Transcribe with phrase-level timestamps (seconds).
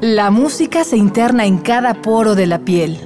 [0.00, 2.98] La música se interna en cada poro de la piel,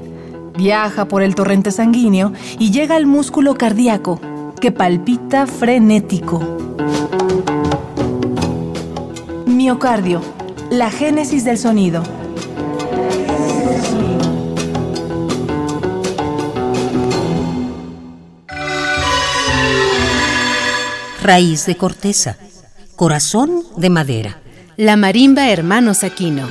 [0.57, 4.21] viaja por el torrente sanguíneo y llega al músculo cardíaco,
[4.61, 6.41] que palpita frenético.
[9.47, 10.21] Miocardio,
[10.71, 12.03] la génesis del sonido.
[21.23, 22.37] Raíz de corteza,
[23.01, 24.43] corazón de madera.
[24.77, 26.47] La marimba Hermanos Aquino.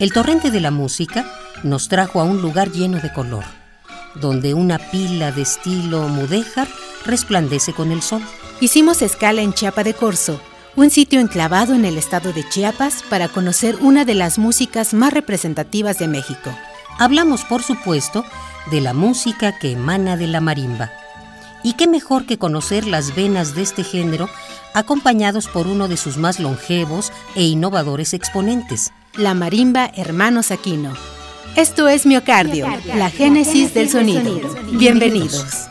[0.00, 1.24] El torrente de la música
[1.62, 3.44] nos trajo a un lugar lleno de color,
[4.16, 6.66] donde una pila de estilo mudéjar
[7.04, 8.22] resplandece con el sol.
[8.60, 10.40] Hicimos escala en Chiapa de Corzo,
[10.74, 15.12] un sitio enclavado en el estado de Chiapas para conocer una de las músicas más
[15.12, 16.50] representativas de México.
[16.98, 18.24] Hablamos, por supuesto,
[18.70, 20.90] de la música que emana de la marimba.
[21.62, 24.28] Y qué mejor que conocer las venas de este género
[24.74, 30.94] acompañados por uno de sus más longevos e innovadores exponentes, la marimba Hermanos Aquino.
[31.56, 34.38] Esto es Miocardio, la génesis del sonido.
[34.72, 35.68] Bienvenidos.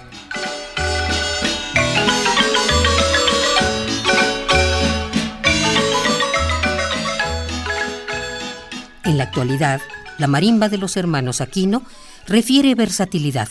[9.04, 9.80] En la actualidad,
[10.18, 11.84] la marimba de los hermanos Aquino
[12.28, 13.50] refiere versatilidad.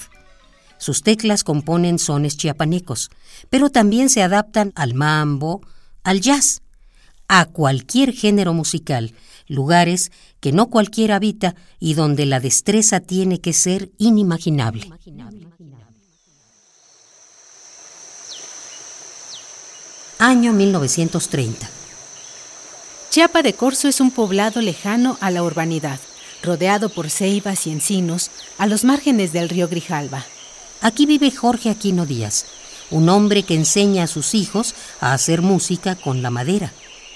[0.78, 3.11] Sus teclas componen sones chiapanecos,
[3.50, 5.62] pero también se adaptan al mambo,
[6.03, 6.62] al jazz,
[7.28, 9.14] a cualquier género musical,
[9.47, 14.91] lugares que no cualquiera habita y donde la destreza tiene que ser inimaginable.
[20.19, 21.69] Año 1930.
[23.11, 26.00] Chiapa de Corzo es un poblado lejano a la urbanidad,
[26.45, 30.25] rodeado por ceibas y encinos a los márgenes del río Grijalba.
[30.81, 32.47] Aquí vive Jorge Aquino Díaz,
[32.91, 36.73] un hombre que enseña a sus hijos a hacer música con la madera,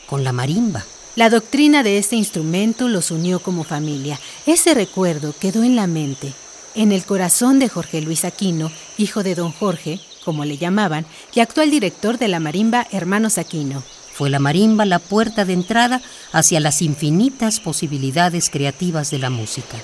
[0.06, 0.84] con la marimba.
[1.16, 4.18] La doctrina de este instrumento los unió como familia.
[4.46, 6.32] Ese recuerdo quedó en la mente,
[6.74, 11.40] en el corazón de Jorge Luis Aquino, hijo de don Jorge, como le llamaban, y
[11.40, 13.82] actual director de la marimba Hermanos Aquino.
[14.18, 16.02] Fue la marimba la puerta de entrada
[16.32, 19.78] hacia las infinitas posibilidades creativas de la música.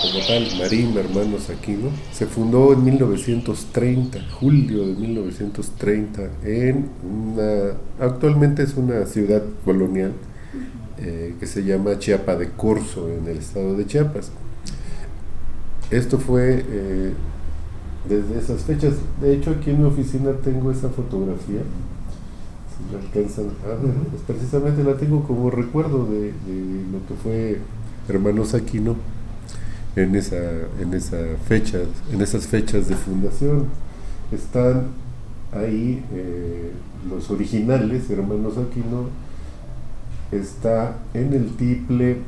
[0.00, 8.62] como tal, Marín Hermanos Aquino, se fundó en 1930, julio de 1930, en una, actualmente
[8.62, 10.12] es una ciudad colonial
[10.98, 14.30] eh, que se llama Chiapa de Corzo, en el estado de Chiapas.
[15.90, 17.12] Esto fue eh,
[18.08, 18.94] desde esas fechas.
[19.20, 21.60] De hecho, aquí en mi oficina tengo esa fotografía.
[22.72, 23.76] Si me alcanzan a
[24.10, 27.58] pues precisamente la tengo como recuerdo de, de lo que fue
[28.08, 28.96] Hermanos Aquino
[29.96, 30.36] en esa,
[30.80, 31.78] en esa fecha,
[32.10, 33.66] en esas fechas de fundación.
[34.30, 34.86] Están
[35.52, 36.72] ahí eh,
[37.08, 39.06] los originales, hermanos Aquino,
[40.30, 42.18] está en el tiple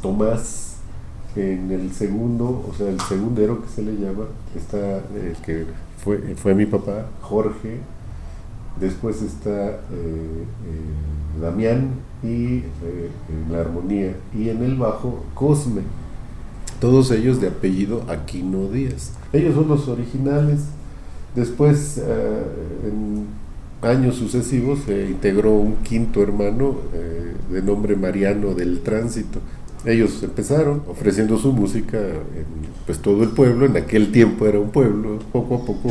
[0.00, 0.75] Tomás,
[1.36, 4.24] en el segundo, o sea, el segundero que se le llama,
[4.56, 5.66] está el que
[6.02, 7.78] fue, fue mi papá, Jorge,
[8.80, 11.90] después está eh, eh, Damián
[12.22, 15.82] y en la armonía, y en el bajo Cosme
[16.80, 19.12] todos ellos de apellido Aquino Díaz.
[19.32, 20.60] Ellos son los originales.
[21.34, 22.42] Después, eh,
[22.84, 23.26] en
[23.82, 29.40] años sucesivos, se integró un quinto hermano eh, de nombre Mariano del Tránsito.
[29.86, 32.44] Ellos empezaron ofreciendo su música en
[32.84, 35.90] pues, todo el pueblo, en aquel tiempo era un pueblo, poco a poco,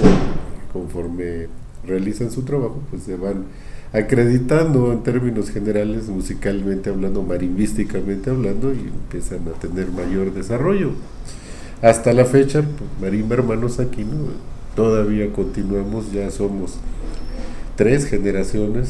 [0.73, 1.47] conforme
[1.88, 3.45] realizan su trabajo, pues se van
[3.94, 10.91] acreditando en términos generales, musicalmente hablando, marimbísticamente hablando, y empiezan a tener mayor desarrollo.
[11.81, 14.55] Hasta la fecha, pues, Marimba Hermanos aquí, ¿no?
[14.75, 16.78] todavía continuamos, ya somos
[17.75, 18.89] tres generaciones,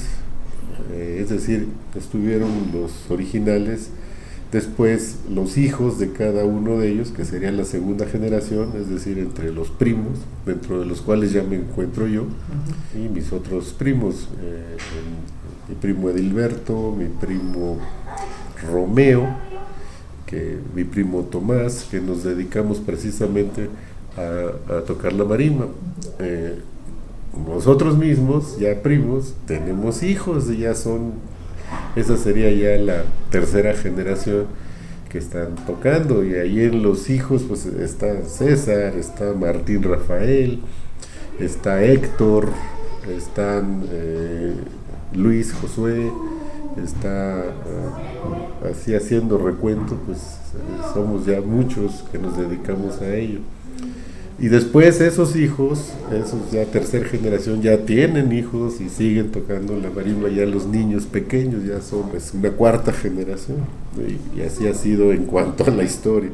[0.91, 3.89] eh, es decir, estuvieron los originales,
[4.51, 9.17] Después los hijos de cada uno de ellos, que sería la segunda generación, es decir,
[9.17, 12.25] entre los primos, dentro de los cuales ya me encuentro yo,
[12.95, 14.77] y mis otros primos, eh,
[15.67, 17.79] mi primo Edilberto, mi primo
[18.71, 19.27] Romeo,
[20.25, 23.69] que mi primo Tomás, que nos dedicamos precisamente
[24.15, 25.67] a, tocar la marimba.
[26.19, 26.59] Eh,
[27.47, 31.13] nosotros mismos, ya primos, tenemos hijos, y ya son
[31.95, 34.47] esa sería ya la tercera generación
[35.09, 40.59] que están tocando y ahí en los hijos pues está César, está Martín Rafael,
[41.39, 42.49] está Héctor,
[43.15, 44.55] están eh,
[45.13, 46.11] Luis Josué,
[46.83, 50.39] está ah, así haciendo recuento, pues
[50.93, 53.39] somos ya muchos que nos dedicamos a ello.
[54.37, 59.89] Y después esos hijos, esos ya tercera generación, ya tienen hijos y siguen tocando la
[59.89, 63.57] marimba, ya los niños pequeños ya son pues, una cuarta generación.
[64.35, 66.31] y así ha sido en cuanto a la historia.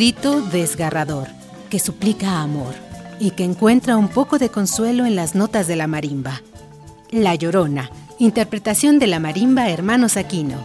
[0.00, 1.28] Grito desgarrador
[1.68, 2.72] que suplica amor
[3.18, 6.40] y que encuentra un poco de consuelo en las notas de la marimba.
[7.10, 10.56] La Llorona, interpretación de la marimba Hermanos Aquino.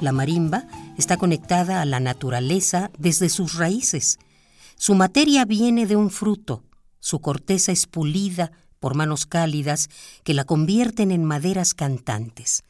[0.00, 0.64] La marimba
[0.98, 4.18] está conectada a la naturaleza desde sus raíces.
[4.76, 6.62] Su materia viene de un fruto,
[7.00, 9.88] su corteza es pulida por manos cálidas
[10.22, 12.62] que la convierten en maderas cantantes,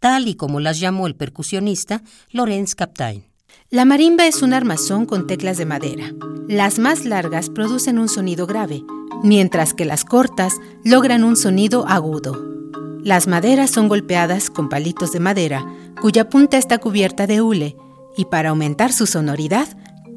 [0.00, 3.26] tal y como las llamó el percusionista Lorenz Captain.
[3.68, 6.12] La marimba es un armazón con teclas de madera.
[6.48, 8.82] Las más largas producen un sonido grave,
[9.22, 12.55] mientras que las cortas logran un sonido agudo.
[13.06, 15.64] Las maderas son golpeadas con palitos de madera,
[16.00, 17.76] cuya punta está cubierta de hule,
[18.16, 19.68] y para aumentar su sonoridad,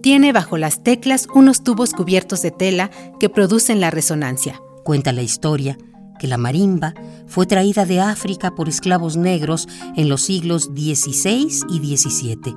[0.01, 4.59] tiene bajo las teclas unos tubos cubiertos de tela que producen la resonancia.
[4.83, 5.77] Cuenta la historia
[6.17, 6.95] que la marimba
[7.27, 12.55] fue traída de África por esclavos negros en los siglos XVI y XVII.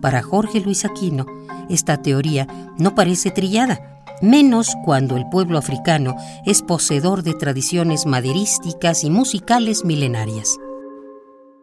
[0.00, 1.26] Para Jorge Luis Aquino,
[1.68, 2.46] esta teoría
[2.78, 9.84] no parece trillada, menos cuando el pueblo africano es poseedor de tradiciones maderísticas y musicales
[9.84, 10.56] milenarias.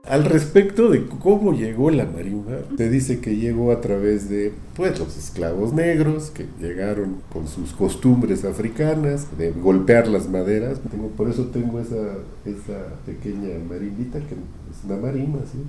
[0.04, 4.98] Al respecto de cómo llegó la marimba, te dice que llegó a través de pues,
[4.98, 10.80] los esclavos negros que llegaron con sus costumbres africanas de golpear las maderas.
[11.18, 12.16] Por eso tengo esa
[13.06, 15.60] pequeña marimbita que es una marimba, ¿sí?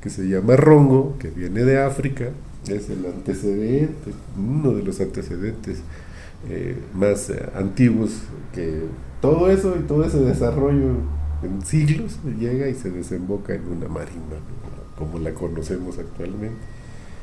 [0.00, 2.30] que se llama rongo, que viene de África,
[2.68, 5.78] es el antecedente, uno de los antecedentes
[6.48, 8.22] eh, más eh, antiguos
[8.54, 8.82] que
[9.20, 10.90] todo eso y todo ese desarrollo
[11.42, 14.36] en siglos llega y se desemboca en una marimba,
[14.96, 16.56] como la conocemos actualmente.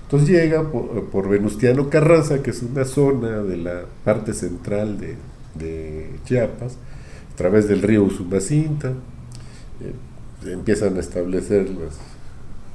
[0.03, 6.77] Entonces llega por, Venustiano Carranza, que es una zona de la parte central de, Chiapas,
[7.33, 11.97] a través del río Usumacinta, eh, empiezan a establecer las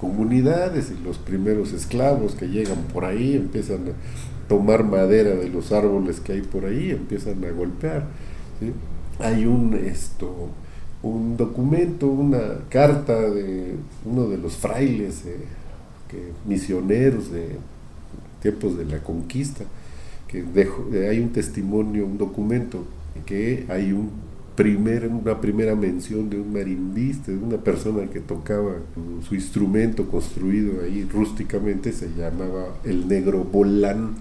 [0.00, 5.72] comunidades y los primeros esclavos que llegan por ahí empiezan a tomar madera de los
[5.72, 8.06] árboles que hay por ahí, empiezan a golpear.
[9.20, 10.50] Hay un esto
[11.02, 15.36] un documento, una carta de uno de los frailes eh,
[16.08, 17.56] que, misioneros de
[18.42, 19.64] tiempos de la conquista,
[20.26, 22.84] que eh, hay un testimonio, un documento,
[23.26, 24.10] que hay un
[24.58, 28.72] primer, una primera mención de un marimbista, de una persona que tocaba
[29.28, 34.16] su instrumento construido ahí rústicamente, se llamaba el negro Bolán.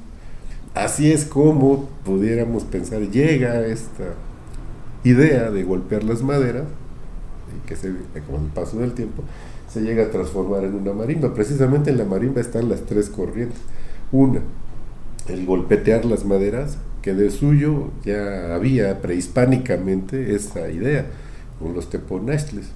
[0.75, 4.13] Así es como pudiéramos pensar, llega esta
[5.03, 6.65] idea de golpear las maderas,
[7.65, 7.91] que se,
[8.29, 9.23] con el paso del tiempo
[9.67, 11.33] se llega a transformar en una marimba.
[11.33, 13.59] Precisamente en la marimba están las tres corrientes.
[14.11, 14.41] Una,
[15.27, 16.77] el golpetear las maderas,
[17.13, 21.05] de suyo ya había prehispánicamente esa idea,
[21.59, 22.67] con los teponastles.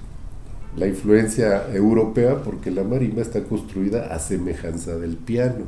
[0.77, 5.65] La influencia europea, porque la marimba está construida a semejanza del piano.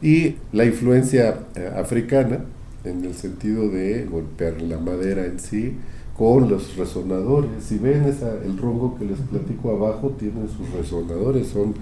[0.00, 2.44] Y la influencia eh, africana,
[2.84, 5.74] en el sentido de golpear la madera en sí,
[6.16, 7.50] con los resonadores.
[7.66, 11.48] Si ven esa, el rongo que les platico abajo, tienen sus resonadores.
[11.48, 11.74] Son,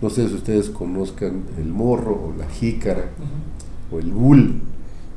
[0.00, 3.06] no sé si ustedes conozcan el morro o la jícara
[3.90, 4.60] o el bull,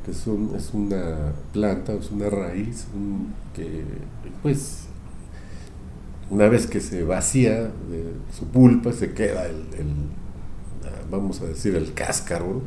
[0.05, 2.85] que son, es una planta, es una raíz
[3.53, 3.83] que,
[4.41, 4.85] pues,
[6.29, 9.63] una vez que se vacía de su pulpa, se queda el,
[11.09, 12.61] vamos a decir, el cáscaro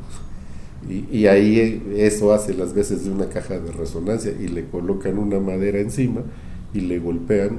[0.89, 5.41] y, ahí eso hace las veces de una caja de resonancia y le colocan una
[5.41, 6.21] madera encima
[6.73, 7.59] y le golpean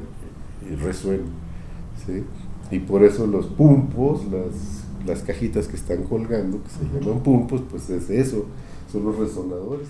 [0.72, 1.26] y resuena.
[2.72, 7.64] Y por eso los pumpos, las, las cajitas que están colgando, que se llaman pumpos,
[7.70, 8.46] pues es eso,
[8.92, 9.88] son los resonadores.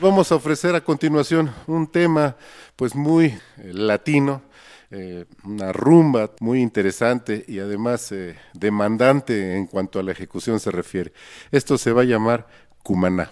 [0.00, 2.36] Vamos a ofrecer a continuación un tema
[2.74, 3.40] pues muy eh,
[3.72, 4.42] latino,
[4.90, 10.72] eh, una rumba muy interesante y además eh, demandante en cuanto a la ejecución se
[10.72, 11.12] refiere.
[11.52, 12.48] Esto se va a llamar
[12.82, 13.30] Cumaná.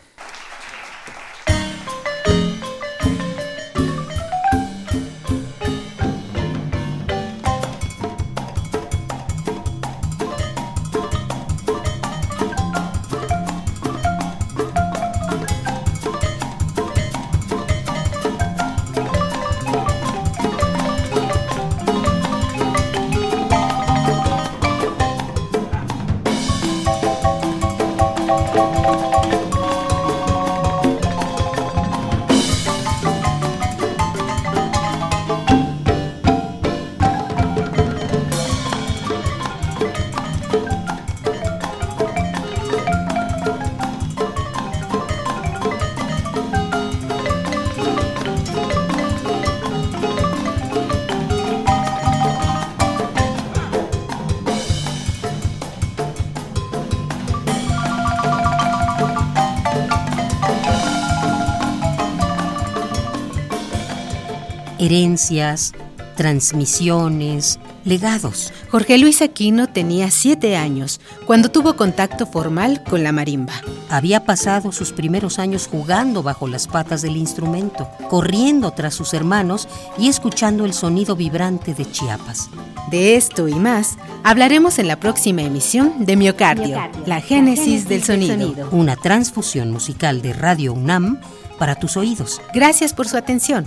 [64.83, 65.73] Herencias,
[66.17, 68.53] transmisiones, legados.
[68.71, 73.55] Jorge Luis Aquino tenía siete años cuando tuvo contacto formal con la marimba.
[73.89, 79.69] Había pasado sus primeros años jugando bajo las patas del instrumento, corriendo tras sus hermanos
[79.99, 82.51] y escuchando el sonido vibrante de Chiapas.
[82.91, 88.69] De esto y más hablaremos en la próxima emisión de Miocardio, la génesis, del, sonido.
[88.71, 91.21] Una transfusión musical de Radio UNAM
[91.59, 92.41] para tus oídos.
[92.53, 93.67] Gracias por su atención.